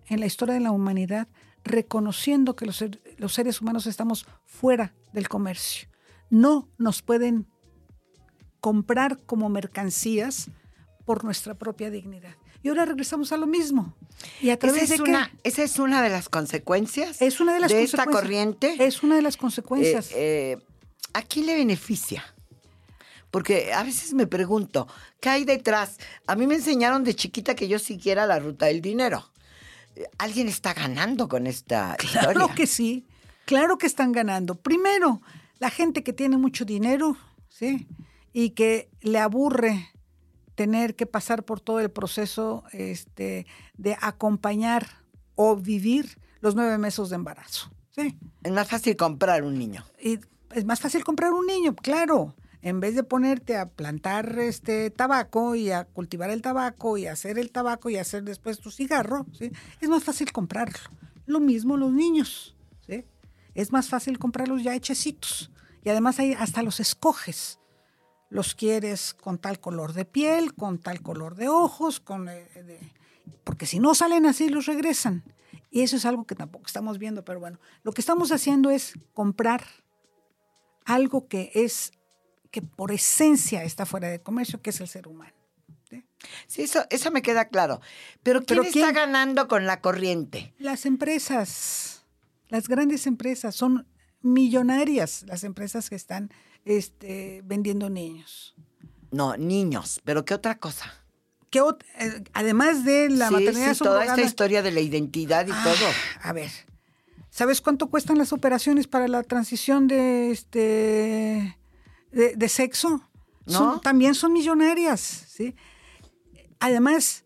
[0.05, 1.27] en la historia de la humanidad
[1.63, 2.83] reconociendo que los,
[3.17, 5.87] los seres humanos estamos fuera del comercio?
[6.29, 7.47] No nos pueden
[8.59, 10.49] comprar como mercancías
[11.05, 12.35] por nuestra propia dignidad.
[12.61, 13.93] Y ahora regresamos a lo mismo.
[14.41, 15.11] ¿Y a través Esa es, de qué?
[15.11, 18.21] una, esa es una de las consecuencias Es una de las esta consecuencias.
[18.21, 18.75] corriente.
[18.85, 20.11] Es una de las consecuencias.
[20.11, 20.57] Eh, eh,
[21.13, 22.23] ¿A quién le beneficia?
[23.31, 24.87] Porque a veces me pregunto,
[25.19, 25.97] ¿qué hay detrás?
[26.27, 29.29] A mí me enseñaron de chiquita que yo siguiera la ruta del dinero.
[30.17, 32.55] ¿Alguien está ganando con esta Claro historia?
[32.55, 33.07] que sí,
[33.45, 34.55] claro que están ganando.
[34.55, 35.21] Primero,
[35.59, 37.17] la gente que tiene mucho dinero,
[37.49, 37.87] ¿sí?
[38.33, 39.89] Y que le aburre
[40.55, 44.87] tener que pasar por todo el proceso este, de acompañar
[45.35, 48.17] o vivir los nueve meses de embarazo, ¿sí?
[48.43, 49.83] Es más fácil comprar un niño.
[50.01, 50.19] Y
[50.51, 52.35] es más fácil comprar un niño, claro.
[52.63, 57.37] En vez de ponerte a plantar este tabaco y a cultivar el tabaco y hacer
[57.37, 59.51] el tabaco y hacer después tu cigarro, ¿sí?
[59.81, 60.79] es más fácil comprarlo.
[61.25, 62.55] Lo mismo los niños,
[62.87, 63.03] ¿sí?
[63.53, 65.51] Es más fácil comprarlos ya hechecitos.
[65.83, 67.59] Y además ahí hasta los escoges.
[68.29, 72.79] Los quieres con tal color de piel, con tal color de ojos, con eh, de-
[73.43, 75.23] porque si no salen así los regresan.
[75.69, 78.93] Y eso es algo que tampoco estamos viendo, pero bueno, lo que estamos haciendo es
[79.13, 79.65] comprar
[80.85, 81.91] algo que es
[82.53, 85.33] que por esencia está fuera de comercio, que es el ser humano.
[85.89, 86.05] ¿sí?
[86.45, 87.81] Sí, eso, eso me queda claro.
[88.21, 88.93] Pero ¿quién Pero está ¿quién?
[88.93, 90.53] ganando con la corriente?
[90.59, 92.05] Las empresas,
[92.49, 93.87] las grandes empresas, son
[94.21, 96.29] millonarias las empresas que están
[96.63, 98.53] este, vendiendo niños.
[99.09, 99.99] No, niños.
[100.05, 100.93] ¿Pero qué otra cosa?
[101.51, 105.51] Ot- eh, además de la sí, maternidad sí, toda esta historia de la identidad y
[105.53, 105.89] Ah, todo.
[106.23, 106.51] A ver,
[107.31, 111.57] ¿sabes cuánto cuestan las operaciones para la transición de este
[112.13, 113.09] de, de sexo?
[113.81, 115.55] También son millonarias, ¿sí?
[116.59, 117.25] Además,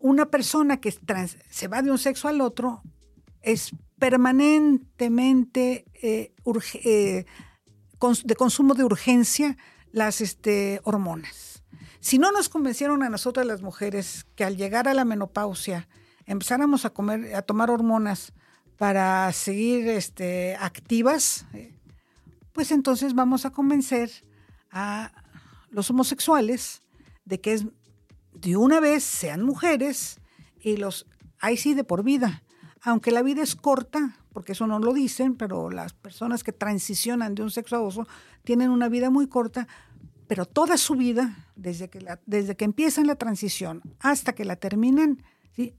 [0.00, 2.82] una persona que trans- se va de un sexo al otro
[3.42, 7.26] es permanentemente eh, urge- eh,
[7.98, 9.56] cons- de consumo de urgencia
[9.92, 11.62] las este, hormonas.
[12.00, 15.88] Si no nos convencieron a nosotras las mujeres que al llegar a la menopausia
[16.26, 18.32] empezáramos a comer, a tomar hormonas
[18.76, 21.74] para seguir este, activas, eh,
[22.54, 24.10] pues entonces vamos a convencer
[24.70, 25.12] a
[25.70, 26.80] los homosexuales
[27.24, 27.66] de que es
[28.32, 30.20] de una vez sean mujeres
[30.60, 31.06] y los
[31.40, 32.42] ahí sí de por vida.
[32.80, 37.34] Aunque la vida es corta, porque eso no lo dicen, pero las personas que transicionan
[37.34, 38.06] de un sexo a otro
[38.44, 39.66] tienen una vida muy corta,
[40.28, 45.22] pero toda su vida, desde que, desde que empiezan la transición hasta que la terminan,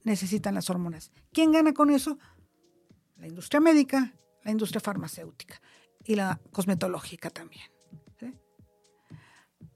[0.04, 1.12] necesitan las hormonas.
[1.32, 2.18] ¿Quién gana con eso?
[3.18, 5.62] La industria médica, la industria farmacéutica
[6.06, 7.66] y la cosmetológica también.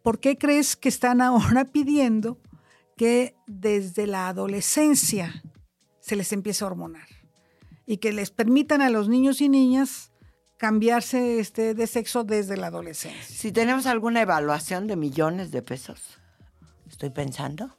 [0.01, 2.39] ¿Por qué crees que están ahora pidiendo
[2.95, 5.43] que desde la adolescencia
[5.99, 7.07] se les empiece a hormonar
[7.85, 10.11] y que les permitan a los niños y niñas
[10.57, 13.23] cambiarse este, de sexo desde la adolescencia?
[13.23, 16.19] Si tenemos alguna evaluación de millones de pesos,
[16.87, 17.78] estoy pensando.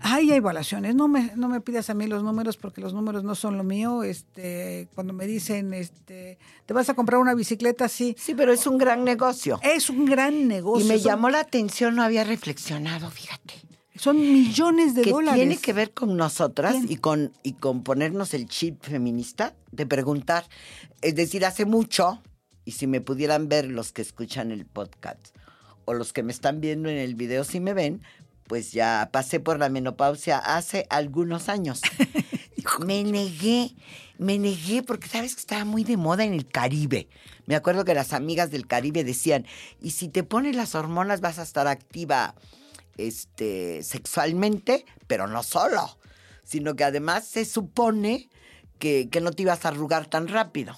[0.00, 3.34] Hay evaluaciones, no me, no me pidas a mí los números porque los números no
[3.34, 4.02] son lo mío.
[4.02, 8.66] Este, cuando me dicen, este, te vas a comprar una bicicleta, sí, Sí, pero es
[8.66, 9.60] un gran negocio.
[9.62, 10.84] es un gran negocio.
[10.86, 13.54] Y me son- llamó la atención, no había reflexionado, fíjate.
[13.94, 15.38] Son millones de que dólares.
[15.38, 16.86] tiene que ver con nosotras Bien.
[16.90, 20.44] y con, y con ponernos el chip feminista de preguntar.
[21.02, 22.20] Es decir, hace mucho,
[22.64, 25.36] y si me pudieran ver los que escuchan el podcast
[25.84, 28.02] o los que me están viendo en el video si me ven,
[28.52, 31.80] pues ya pasé por la menopausia hace algunos años.
[32.84, 33.74] me negué,
[34.18, 37.08] me negué porque sabes que estaba muy de moda en el Caribe.
[37.46, 39.46] Me acuerdo que las amigas del Caribe decían,
[39.80, 42.34] y si te pones las hormonas vas a estar activa
[42.98, 45.96] este, sexualmente, pero no solo,
[46.44, 48.28] sino que además se supone
[48.78, 50.76] que, que no te ibas a arrugar tan rápido.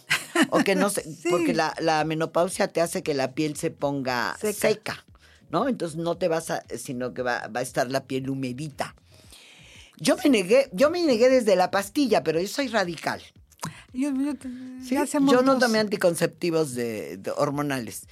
[0.51, 1.29] O que no se, Sí.
[1.29, 4.53] porque la, la menopausia te hace que la piel se ponga Seca.
[4.69, 5.04] seca,
[5.55, 5.69] ¿no?
[5.69, 8.97] Entonces no te vas a, sino que va, va a estar la piel humedita.
[9.99, 13.23] Yo me negué, yo me negué desde la pastilla, pero yo soy radical.
[13.93, 14.33] Yo, yo-
[14.83, 14.97] ¿sí?
[14.97, 18.09] ya hacemos Yo no tomé anticonceptivos de, de hormonales.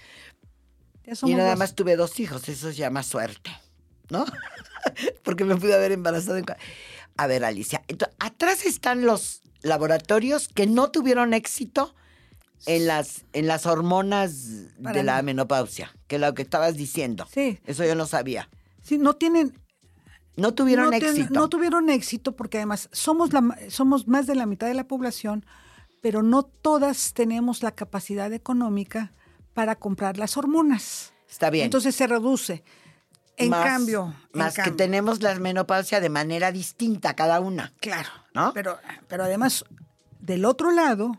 [1.24, 1.58] Y nada dos.
[1.58, 3.50] más tuve dos hijos, eso se llama suerte,
[4.08, 4.24] ¿no?
[5.24, 6.36] Porque me pude haber embarazado.
[6.36, 6.44] en
[7.16, 7.82] A ver, Alicia,
[8.20, 11.96] atrás están los laboratorios que no tuvieron éxito
[12.66, 14.34] en las, en las hormonas
[14.82, 17.26] Para de la menopausia, que es lo que estabas diciendo.
[17.32, 17.58] Sí.
[17.64, 18.48] Eso yo no sabía.
[18.82, 19.58] Sí, no tienen,
[20.36, 21.34] No tuvieron no, ten- éxito.
[21.34, 25.44] no tuvieron éxito porque además somos, la, somos más de la mitad de la población,
[26.00, 29.12] pero no todas tenemos la capacidad económica
[29.54, 31.12] para comprar las hormonas.
[31.30, 31.64] Está bien.
[31.64, 32.64] Entonces se reduce.
[33.38, 37.72] En Más- cambio, en Más que tenemos la menopausia de manera distinta cada una.
[37.80, 38.52] Claro, ¿No?
[38.52, 39.64] Pero, pero además,
[40.20, 41.16] del otro lado,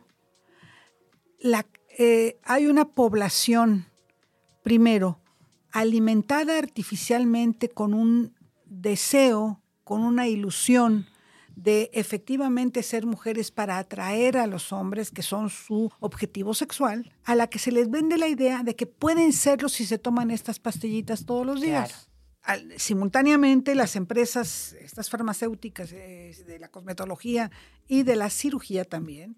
[1.43, 1.67] la,
[1.99, 3.85] eh, hay una población,
[4.63, 5.19] primero,
[5.71, 8.33] alimentada artificialmente con un
[8.65, 11.05] deseo, con una ilusión
[11.55, 17.35] de efectivamente ser mujeres para atraer a los hombres, que son su objetivo sexual, a
[17.35, 20.59] la que se les vende la idea de que pueden serlo si se toman estas
[20.59, 22.09] pastillitas todos los días.
[22.43, 22.69] Claro.
[22.77, 27.51] Simultáneamente, las empresas, estas farmacéuticas eh, de la cosmetología
[27.87, 29.37] y de la cirugía también,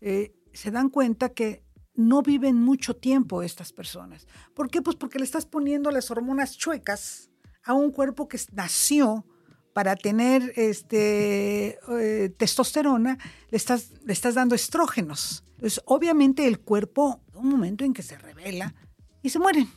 [0.00, 1.64] eh, se dan cuenta que
[1.94, 4.26] no viven mucho tiempo estas personas.
[4.54, 4.82] ¿Por qué?
[4.82, 7.30] Pues porque le estás poniendo las hormonas chuecas
[7.64, 9.24] a un cuerpo que nació
[9.72, 13.18] para tener este, eh, testosterona,
[13.50, 15.44] le estás, le estás dando estrógenos.
[15.54, 18.74] Entonces, obviamente el cuerpo, un momento en que se revela
[19.22, 19.68] y se mueren.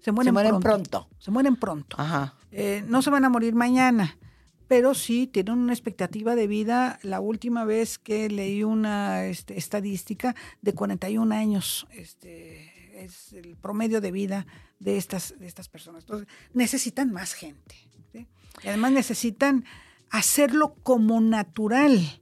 [0.00, 0.68] Se mueren, Se mueren pronto.
[0.68, 1.08] pronto.
[1.18, 1.96] Se mueren pronto.
[1.98, 2.34] Ajá.
[2.50, 4.16] Eh, no se van a morir mañana,
[4.68, 6.98] pero sí tienen una expectativa de vida.
[7.02, 14.00] La última vez que leí una este, estadística de 41 años este, es el promedio
[14.00, 14.46] de vida
[14.78, 16.04] de estas, de estas personas.
[16.04, 17.74] Entonces, necesitan más gente.
[18.12, 18.26] ¿sí?
[18.62, 19.64] Y además necesitan
[20.10, 22.20] hacerlo como natural.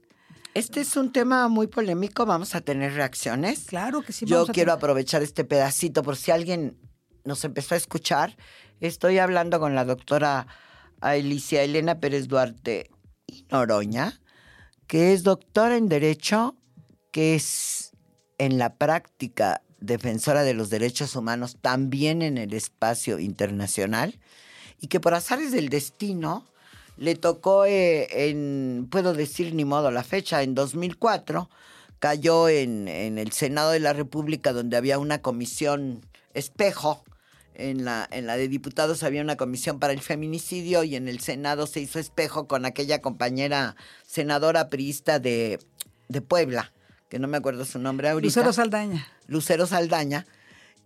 [0.53, 3.65] Este es un tema muy polémico, vamos a tener reacciones.
[3.65, 4.25] Claro que sí.
[4.25, 6.77] Yo quiero tener- aprovechar este pedacito por si alguien
[7.25, 8.37] nos empezó a escuchar.
[8.79, 10.45] Estoy hablando con la doctora
[11.11, 12.89] Alicia Elena Pérez Duarte
[13.27, 14.21] y Noroña,
[14.87, 16.55] que es doctora en Derecho,
[17.11, 17.91] que es
[18.37, 24.19] en la práctica defensora de los derechos humanos también en el espacio internacional
[24.79, 26.45] y que por azares del destino
[26.95, 31.49] le tocó eh, en, puedo decir ni modo la fecha, en 2004
[31.99, 37.03] cayó en el Senado de la República donde había una comisión espejo.
[37.55, 41.19] En la, en la de diputados había una comisión para el feminicidio y en el
[41.19, 43.75] Senado se hizo espejo con aquella compañera
[44.07, 45.59] senadora priista de,
[46.07, 46.73] de Puebla,
[47.09, 48.27] que no me acuerdo su nombre ahorita.
[48.27, 49.07] Lucero Saldaña.
[49.27, 50.25] Lucero Saldaña,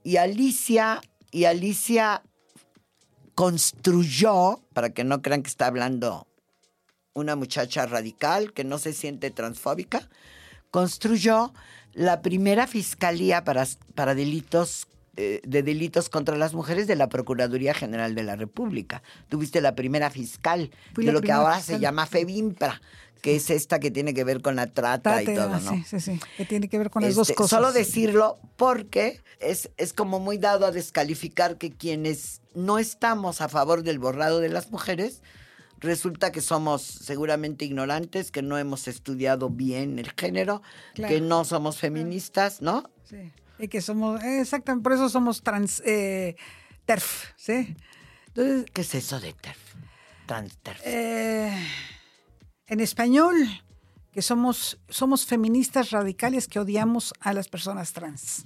[0.04, 1.02] y Alicia,
[1.32, 2.22] y Alicia
[3.36, 6.28] construyó, para que no crean que está hablando
[7.14, 10.08] una muchacha radical que no se siente transfóbica,
[10.72, 11.54] construyó
[11.94, 17.74] la primera fiscalía para, para delitos eh, de delitos contra las mujeres de la Procuraduría
[17.74, 19.02] General de la República.
[19.30, 21.76] Tuviste la primera fiscal Fui de lo que ahora fiscal.
[21.76, 22.82] se llama FEBIMPRA,
[23.22, 25.72] que es esta que tiene que ver con la trata y todo, ¿no?
[25.72, 26.20] Sí, sí, sí.
[26.38, 27.60] Que tiene que ver con las dos Este, cosas.
[27.60, 33.50] Solo decirlo porque es, es como muy dado a descalificar que quienes no estamos a
[33.50, 35.22] favor del borrado de las mujeres,
[35.80, 40.62] resulta que somos seguramente ignorantes, que no hemos estudiado bien el género,
[40.96, 41.14] Claro.
[41.14, 42.90] que no somos feministas, ¿no?
[43.10, 43.32] Sí.
[43.60, 46.36] Y que somos, exactamente, por eso somos trans, eh,
[46.86, 47.76] TERF, ¿sí?
[48.28, 49.58] Entonces, ¿Qué es eso de TERF?
[50.26, 50.82] Trans TERF.
[50.86, 51.52] eh,
[52.68, 53.36] en español,
[54.12, 58.46] que somos, somos feministas radicales que odiamos a las personas trans,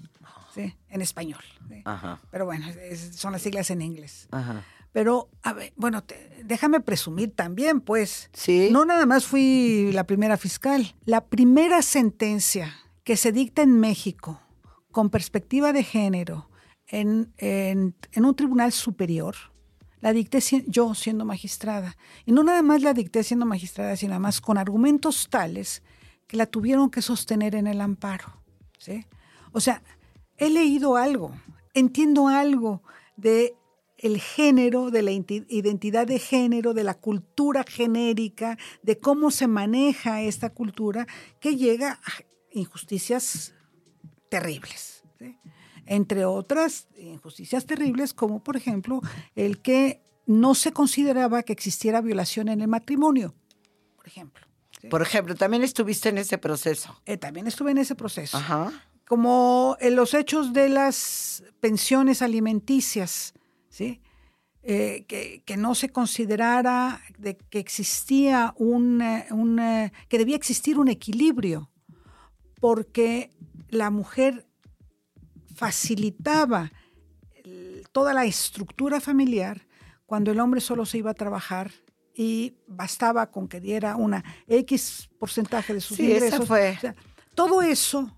[0.53, 0.75] ¿sí?
[0.89, 1.43] En español.
[1.69, 1.81] ¿sí?
[1.85, 4.27] Ajá, Pero bueno, es- son las siglas en inglés.
[4.31, 4.63] ajá.
[4.93, 8.29] Pero, a ver, bueno, te- déjame presumir también, pues.
[8.33, 8.67] Sí.
[8.73, 10.93] No nada más fui la primera fiscal.
[11.05, 14.41] La primera sentencia que se dicta en México
[14.91, 16.49] con perspectiva de género
[16.87, 17.33] en,
[18.15, 19.35] un tribunal superior,
[20.01, 21.95] la dicté yo siendo magistrada.
[22.25, 25.83] Y no nada más la dicté siendo magistrada, sino además con argumentos tales
[26.27, 28.41] que la tuvieron que sostener en el amparo.
[28.77, 29.05] ¿sí?
[29.51, 29.83] O sea,
[30.37, 31.33] he leído algo,
[31.73, 32.83] entiendo algo
[33.15, 33.55] de
[33.97, 40.21] el género, de la identidad de género, de la cultura genérica, de cómo se maneja
[40.21, 41.05] esta cultura,
[41.39, 42.11] que llega a
[42.51, 43.53] injusticias
[44.31, 45.03] terribles.
[45.19, 45.37] ¿sí?
[45.85, 49.01] Entre otras injusticias terribles, como por ejemplo
[49.35, 53.35] el que no se consideraba que existiera violación en el matrimonio,
[53.97, 54.47] por ejemplo.
[54.79, 54.87] ¿sí?
[54.87, 56.97] Por ejemplo, también estuviste en ese proceso.
[57.05, 58.71] Eh, también estuve en ese proceso Ajá.
[59.05, 63.33] como en los hechos de las pensiones alimenticias,
[63.69, 64.01] ¿sí?
[64.63, 69.59] eh, que, que, no se considerara de que existía un, eh, un,
[70.07, 71.69] que debía existir un equilibrio,
[72.61, 73.31] porque
[73.71, 74.45] la mujer
[75.55, 76.71] facilitaba
[77.91, 79.67] toda la estructura familiar
[80.05, 81.71] cuando el hombre solo se iba a trabajar
[82.13, 86.47] y bastaba con que diera una X porcentaje de sus sí, ingresos.
[86.47, 86.77] fue.
[87.33, 88.17] todo eso,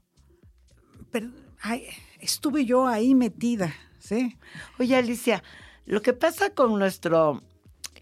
[1.11, 1.29] pero,
[1.61, 1.85] ay,
[2.19, 4.35] estuve yo ahí metida, ¿sí?
[4.79, 5.43] Oye, Alicia,
[5.85, 7.41] lo que pasa con nuestro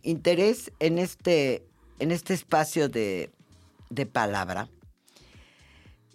[0.03, 1.67] interés en este,
[1.99, 3.29] en este espacio de,
[3.89, 4.69] de palabra,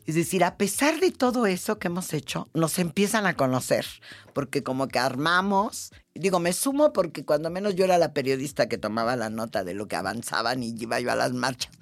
[0.07, 3.85] es decir, a pesar de todo eso que hemos hecho, nos empiezan a conocer,
[4.33, 8.79] porque como que armamos, digo, me sumo porque cuando menos yo era la periodista que
[8.79, 11.73] tomaba la nota de lo que avanzaban y iba yo a las marchas.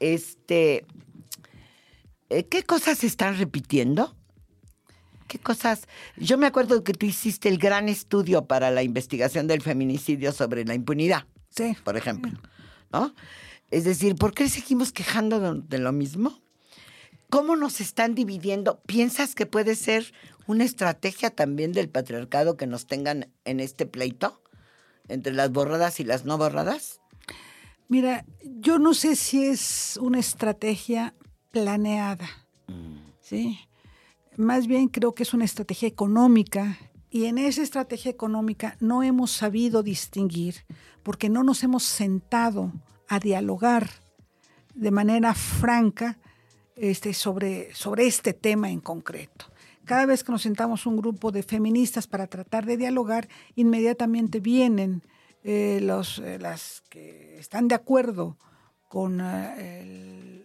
[0.00, 0.84] Este,
[2.28, 4.14] eh, ¿qué cosas se están repitiendo?
[5.26, 5.86] ¿Qué cosas?
[6.16, 10.64] Yo me acuerdo que tú hiciste el gran estudio para la investigación del feminicidio sobre
[10.64, 11.24] la impunidad.
[11.50, 11.76] Sí.
[11.84, 12.32] Por ejemplo.
[12.92, 13.14] ¿No?
[13.70, 16.40] Es decir, ¿por qué seguimos quejando de lo mismo?
[17.30, 18.80] ¿Cómo nos están dividiendo?
[18.86, 20.12] ¿Piensas que puede ser
[20.48, 24.42] una estrategia también del patriarcado que nos tengan en este pleito
[25.06, 27.00] entre las borradas y las no borradas?
[27.88, 31.14] Mira, yo no sé si es una estrategia
[31.52, 32.28] planeada,
[33.20, 33.60] ¿sí?
[34.36, 36.78] Más bien creo que es una estrategia económica
[37.10, 40.56] y en esa estrategia económica no hemos sabido distinguir
[41.04, 42.72] porque no nos hemos sentado
[43.08, 43.88] a dialogar
[44.74, 46.18] de manera franca
[46.76, 49.46] este, sobre, sobre este tema en concreto.
[49.84, 55.02] Cada vez que nos sentamos un grupo de feministas para tratar de dialogar, inmediatamente vienen
[55.42, 58.36] eh, los, eh, las que están de acuerdo
[58.88, 60.44] con, eh, el,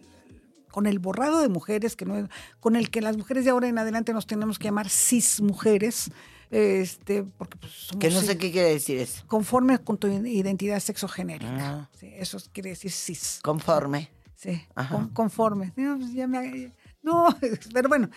[0.70, 2.28] con el borrado de mujeres, que no,
[2.60, 6.10] con el que las mujeres de ahora en adelante nos tenemos que llamar cis mujeres,
[6.50, 9.22] este, porque pues, somos, que no sé qué quiere decir eso.
[9.26, 11.56] Conforme con tu identidad sexogenérica.
[11.58, 11.90] Ah.
[11.98, 13.40] Sí, eso quiere decir cis.
[13.42, 14.15] Conforme.
[14.36, 15.72] Sí, con, conforme.
[15.76, 16.72] No, pues ya me,
[17.02, 17.28] no,
[17.72, 18.10] pero bueno,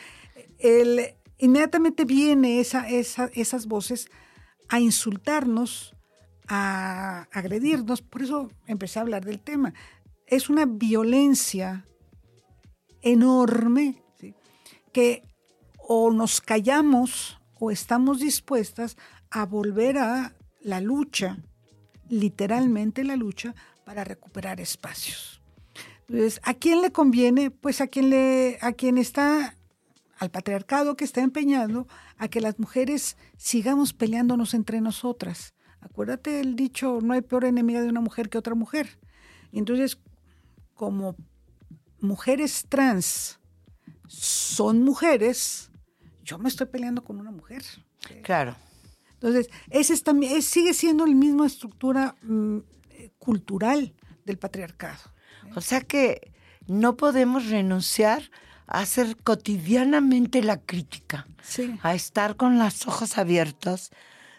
[0.57, 4.09] el, inmediatamente viene esa, esa, esas voces
[4.67, 5.95] a insultarnos,
[6.47, 8.01] a agredirnos.
[8.01, 9.73] Por eso empecé a hablar del tema.
[10.27, 11.85] Es una violencia
[13.01, 14.35] enorme ¿sí?
[14.91, 15.23] que
[15.77, 18.97] o nos callamos o estamos dispuestas
[19.31, 21.37] a volver a la lucha,
[22.09, 23.55] literalmente la lucha,
[23.85, 25.38] para recuperar espacios.
[26.09, 27.51] Entonces, ¿a quién le conviene?
[27.51, 29.55] Pues a quien le, a quien está,
[30.17, 31.87] al patriarcado que está empeñado
[32.17, 35.53] a que las mujeres sigamos peleándonos entre nosotras.
[35.81, 38.99] Acuérdate el dicho, no hay peor enemiga de una mujer que otra mujer.
[39.51, 39.99] Y entonces,
[40.73, 41.15] como
[42.01, 43.39] mujeres trans
[44.07, 45.69] son mujeres,
[46.23, 47.63] yo me estoy peleando con una mujer.
[48.23, 48.55] Claro.
[49.13, 52.57] Entonces, ese es, sigue siendo la misma estructura mm,
[53.19, 53.93] cultural
[54.25, 55.18] del patriarcado.
[55.55, 56.31] O sea que
[56.67, 58.29] no podemos renunciar
[58.67, 61.77] a hacer cotidianamente la crítica, Sí.
[61.81, 63.91] a estar con los ojos abiertos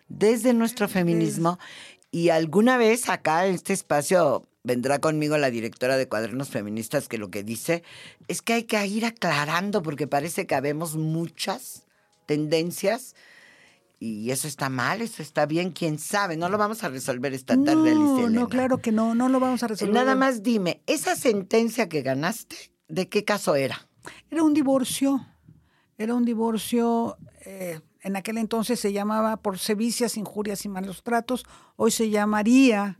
[0.08, 1.58] desde nuestro feminismo.
[2.12, 7.18] Y alguna vez acá en este espacio vendrá conmigo la directora de Cuadernos Feministas que
[7.18, 7.82] lo que dice
[8.28, 11.84] es que hay que ir aclarando porque parece que habemos muchas
[12.26, 13.14] tendencias
[14.02, 17.54] y eso está mal, eso está bien, quién sabe, no lo vamos a resolver esta
[17.62, 18.40] tarde, Alicia No, Elena.
[18.40, 19.94] no, claro que no, no lo vamos a resolver.
[19.94, 22.56] Nada más dime, esa sentencia que ganaste,
[22.88, 23.86] ¿de qué caso era?
[24.30, 25.26] Era un divorcio,
[25.98, 31.44] era un divorcio, eh, en aquel entonces se llamaba por sevicias, injurias y malos tratos,
[31.76, 32.96] hoy se llamaría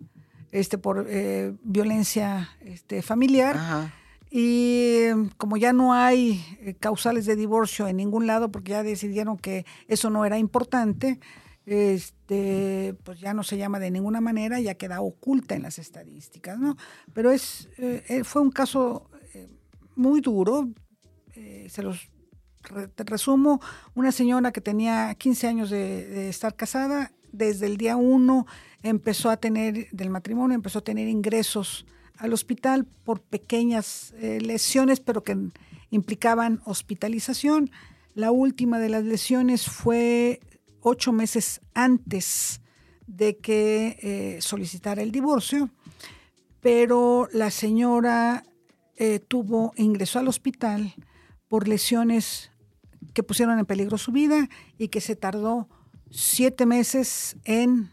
[0.53, 3.57] este, por eh, violencia este, familiar.
[3.57, 3.94] Ajá.
[4.31, 8.83] Y eh, como ya no hay eh, causales de divorcio en ningún lado, porque ya
[8.83, 11.18] decidieron que eso no era importante,
[11.66, 16.59] este, pues ya no se llama de ninguna manera, ya queda oculta en las estadísticas,
[16.59, 16.76] ¿no?
[17.12, 19.49] Pero es, eh, eh, fue un caso eh,
[19.97, 20.68] muy duro,
[21.68, 22.11] se los
[22.64, 23.61] re- resumo,
[23.95, 28.47] una señora que tenía 15 años de, de estar casada, desde el día uno
[28.83, 31.87] empezó a tener, del matrimonio, empezó a tener ingresos
[32.20, 35.36] al hospital por pequeñas eh, lesiones, pero que
[35.90, 37.70] implicaban hospitalización.
[38.14, 40.40] La última de las lesiones fue
[40.82, 42.60] ocho meses antes
[43.06, 45.70] de que eh, solicitara el divorcio,
[46.60, 48.44] pero la señora
[48.96, 50.94] eh, tuvo, ingresó al hospital
[51.48, 52.50] por lesiones
[53.14, 55.68] que pusieron en peligro su vida y que se tardó
[56.10, 57.90] siete meses en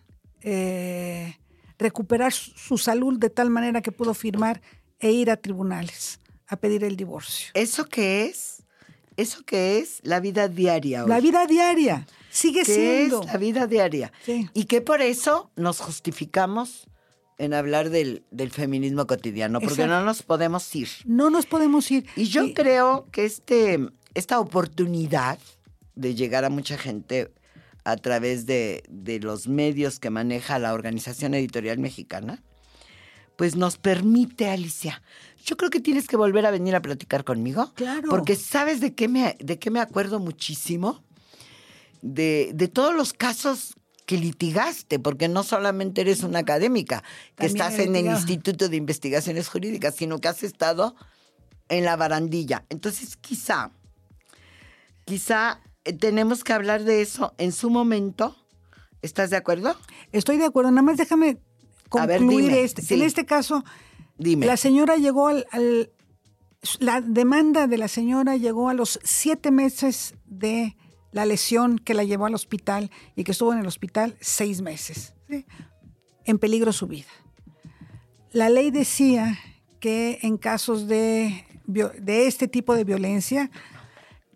[1.78, 4.62] recuperar su salud de tal manera que pudo firmar
[5.00, 7.52] e ir a tribunales a pedir el divorcio.
[7.54, 8.64] ¿Eso qué es?
[9.18, 10.00] ¿Eso qué es?
[10.04, 11.06] La vida diaria.
[11.06, 11.22] La hoy.
[11.22, 12.06] vida diaria.
[12.30, 13.22] Sigue ¿Qué siendo.
[13.22, 14.12] es la vida diaria?
[14.24, 14.48] Sí.
[14.54, 16.88] Y que por eso nos justificamos
[17.40, 19.94] en hablar del, del feminismo cotidiano, porque Exacto.
[19.94, 20.90] no nos podemos ir.
[21.06, 22.06] No nos podemos ir.
[22.16, 23.80] Y yo creo que este,
[24.14, 25.38] esta oportunidad
[25.96, 27.32] de llegar a mucha gente
[27.88, 32.44] a través de, de los medios que maneja la Organización Editorial Mexicana,
[33.38, 35.02] pues nos permite, Alicia.
[35.46, 37.72] Yo creo que tienes que volver a venir a platicar conmigo.
[37.76, 38.10] Claro.
[38.10, 41.02] Porque sabes de qué me, de qué me acuerdo muchísimo?
[42.02, 43.76] De, de todos los casos
[44.06, 47.06] que litigaste, porque no solamente eres una académica,
[47.38, 48.08] que También estás en el.
[48.08, 50.94] Instituto de Investigaciones Jurídicas, sino que has estado
[51.70, 52.66] en la barandilla.
[52.68, 53.72] Entonces, quizá,
[55.06, 55.62] quizá
[55.94, 58.36] tenemos que hablar de eso en su momento.
[59.02, 59.76] ¿Estás de acuerdo?
[60.12, 60.72] Estoy de acuerdo.
[60.72, 61.40] Nada más déjame ver,
[61.90, 62.82] concluir dime, este.
[62.82, 62.94] sí.
[62.96, 63.64] En este caso,
[64.18, 64.46] Dime.
[64.46, 65.92] la señora llegó al, al-
[66.80, 70.76] La demanda de la señora llegó a los siete meses de
[71.12, 75.14] la lesión que la llevó al hospital y que estuvo en el hospital seis meses.
[75.30, 75.46] ¿sí?
[76.26, 77.08] En peligro su vida.
[78.34, 79.38] La ley decía
[79.80, 83.50] que en casos de, de este tipo de violencia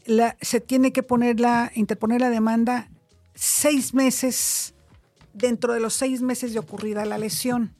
[0.05, 2.89] la- se tiene que poner la, interponer la demanda
[3.33, 4.73] seis meses
[5.33, 7.73] dentro de los seis meses de ocurrida la lesión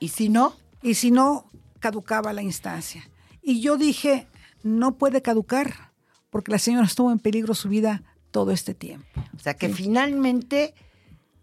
[0.00, 0.56] ¿Y si no?
[0.82, 1.50] y si no
[1.80, 3.08] caducaba la instancia.
[3.42, 4.26] Y yo dije,
[4.62, 5.92] no puede caducar
[6.30, 9.06] porque la señora estuvo en peligro su vida todo este tiempo.
[9.34, 10.74] O sea, que finalmente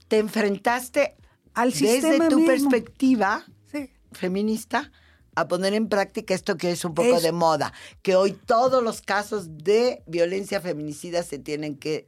[0.08, 1.16] te enfrentaste
[1.54, 2.70] Al desde sistema tu mismo.
[2.70, 3.90] perspectiva Sí.
[4.12, 4.92] feminista
[5.36, 8.82] a poner en práctica esto que es un poco Es- de moda, que hoy todos
[8.84, 12.08] los casos de violencia feminicida se tienen que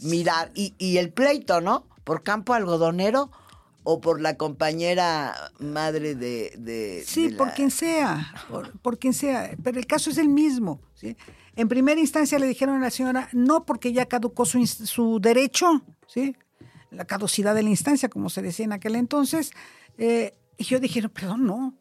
[0.00, 0.50] mirar.
[0.54, 1.86] Y, y el pleito, ¿no?
[2.04, 3.30] Por campo algodonero
[3.84, 6.52] o por la compañera madre de...
[6.58, 10.18] de- Sí, de por la- quien sea, por, por quien sea, pero el caso es
[10.18, 10.80] el mismo.
[10.94, 11.16] ¿sí?
[11.56, 15.82] En primera instancia le dijeron a la señora, no porque ya caducó su, su derecho,
[16.06, 16.36] ¿sí?
[16.90, 19.50] la caducidad de la instancia, como se decía en aquel entonces,
[19.98, 21.74] eh, y yo dije, no, perdón, no.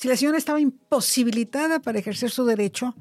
[0.00, 2.94] Si la señora estaba imposibilitada para ejercer su derecho,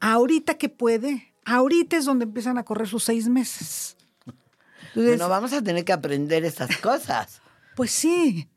[0.00, 3.94] ahorita que puede, ahorita es donde empiezan a correr sus seis meses.
[4.24, 7.42] Entonces, Bueno, vamos a tener que aprender esas cosas.
[7.76, 8.48] pues sí.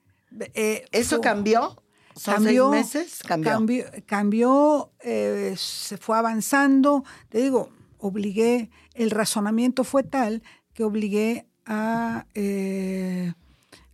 [0.53, 1.75] eh, ¿Eso cambió?
[2.15, 3.19] ¿Son cambió, seis meses?
[3.27, 3.51] Cambió.
[3.51, 7.03] Cambió, cambió, eh, se fue avanzando.
[7.27, 10.41] Te digo, obligué, el razonamiento fue tal
[10.73, 13.33] que obligué a eh,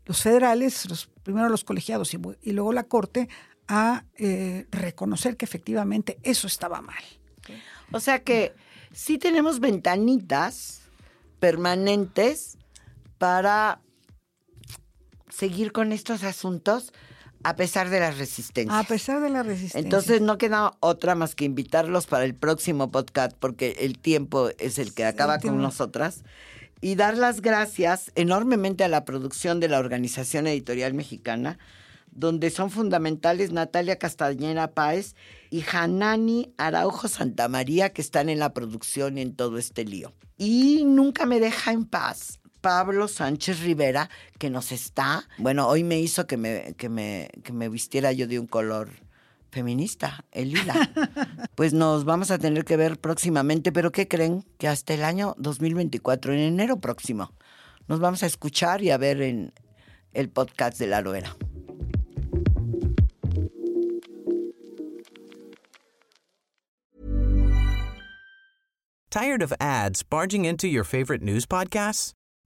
[0.08, 3.28] los federales, los, primero los colegiados y, luego la corte,
[3.68, 7.04] a eh, reconocer que efectivamente eso estaba mal.
[7.92, 8.54] O sea que
[8.92, 10.82] sí tenemos ventanitas
[11.40, 12.58] permanentes
[13.18, 13.82] para
[15.30, 16.94] seguir con estos asuntos
[17.44, 18.78] a pesar de las resistencias.
[18.78, 19.80] A pesar de la resistencia.
[19.80, 24.80] Entonces no queda otra más que invitarlos para el próximo podcast porque el tiempo es
[24.80, 26.24] el que acaba con nosotras
[26.82, 31.58] y dar las gracias enormemente a la producción de la Organización Editorial Mexicana
[32.18, 35.16] donde son fundamentales Natalia Castañera Páez
[35.52, 40.14] y Hanani Araujo Santamaría que están en la producción y en todo este lío.
[40.38, 44.10] Y nunca me deja en paz Pablo Sánchez Rivera,
[44.40, 48.28] que nos está, bueno, hoy me hizo que me, que me, que me vistiera yo
[48.28, 48.90] de un color
[49.52, 50.76] feminista, el lila.
[51.56, 54.46] Pues nos vamos a tener que ver próximamente, pero ¿qué creen?
[54.60, 57.34] Que hasta el año 2024, en enero próximo,
[57.88, 59.54] nos vamos a escuchar y a ver en
[60.14, 61.36] el podcast de La Loera.
[69.10, 72.14] Tired of ads barging into your favorite news podcasts?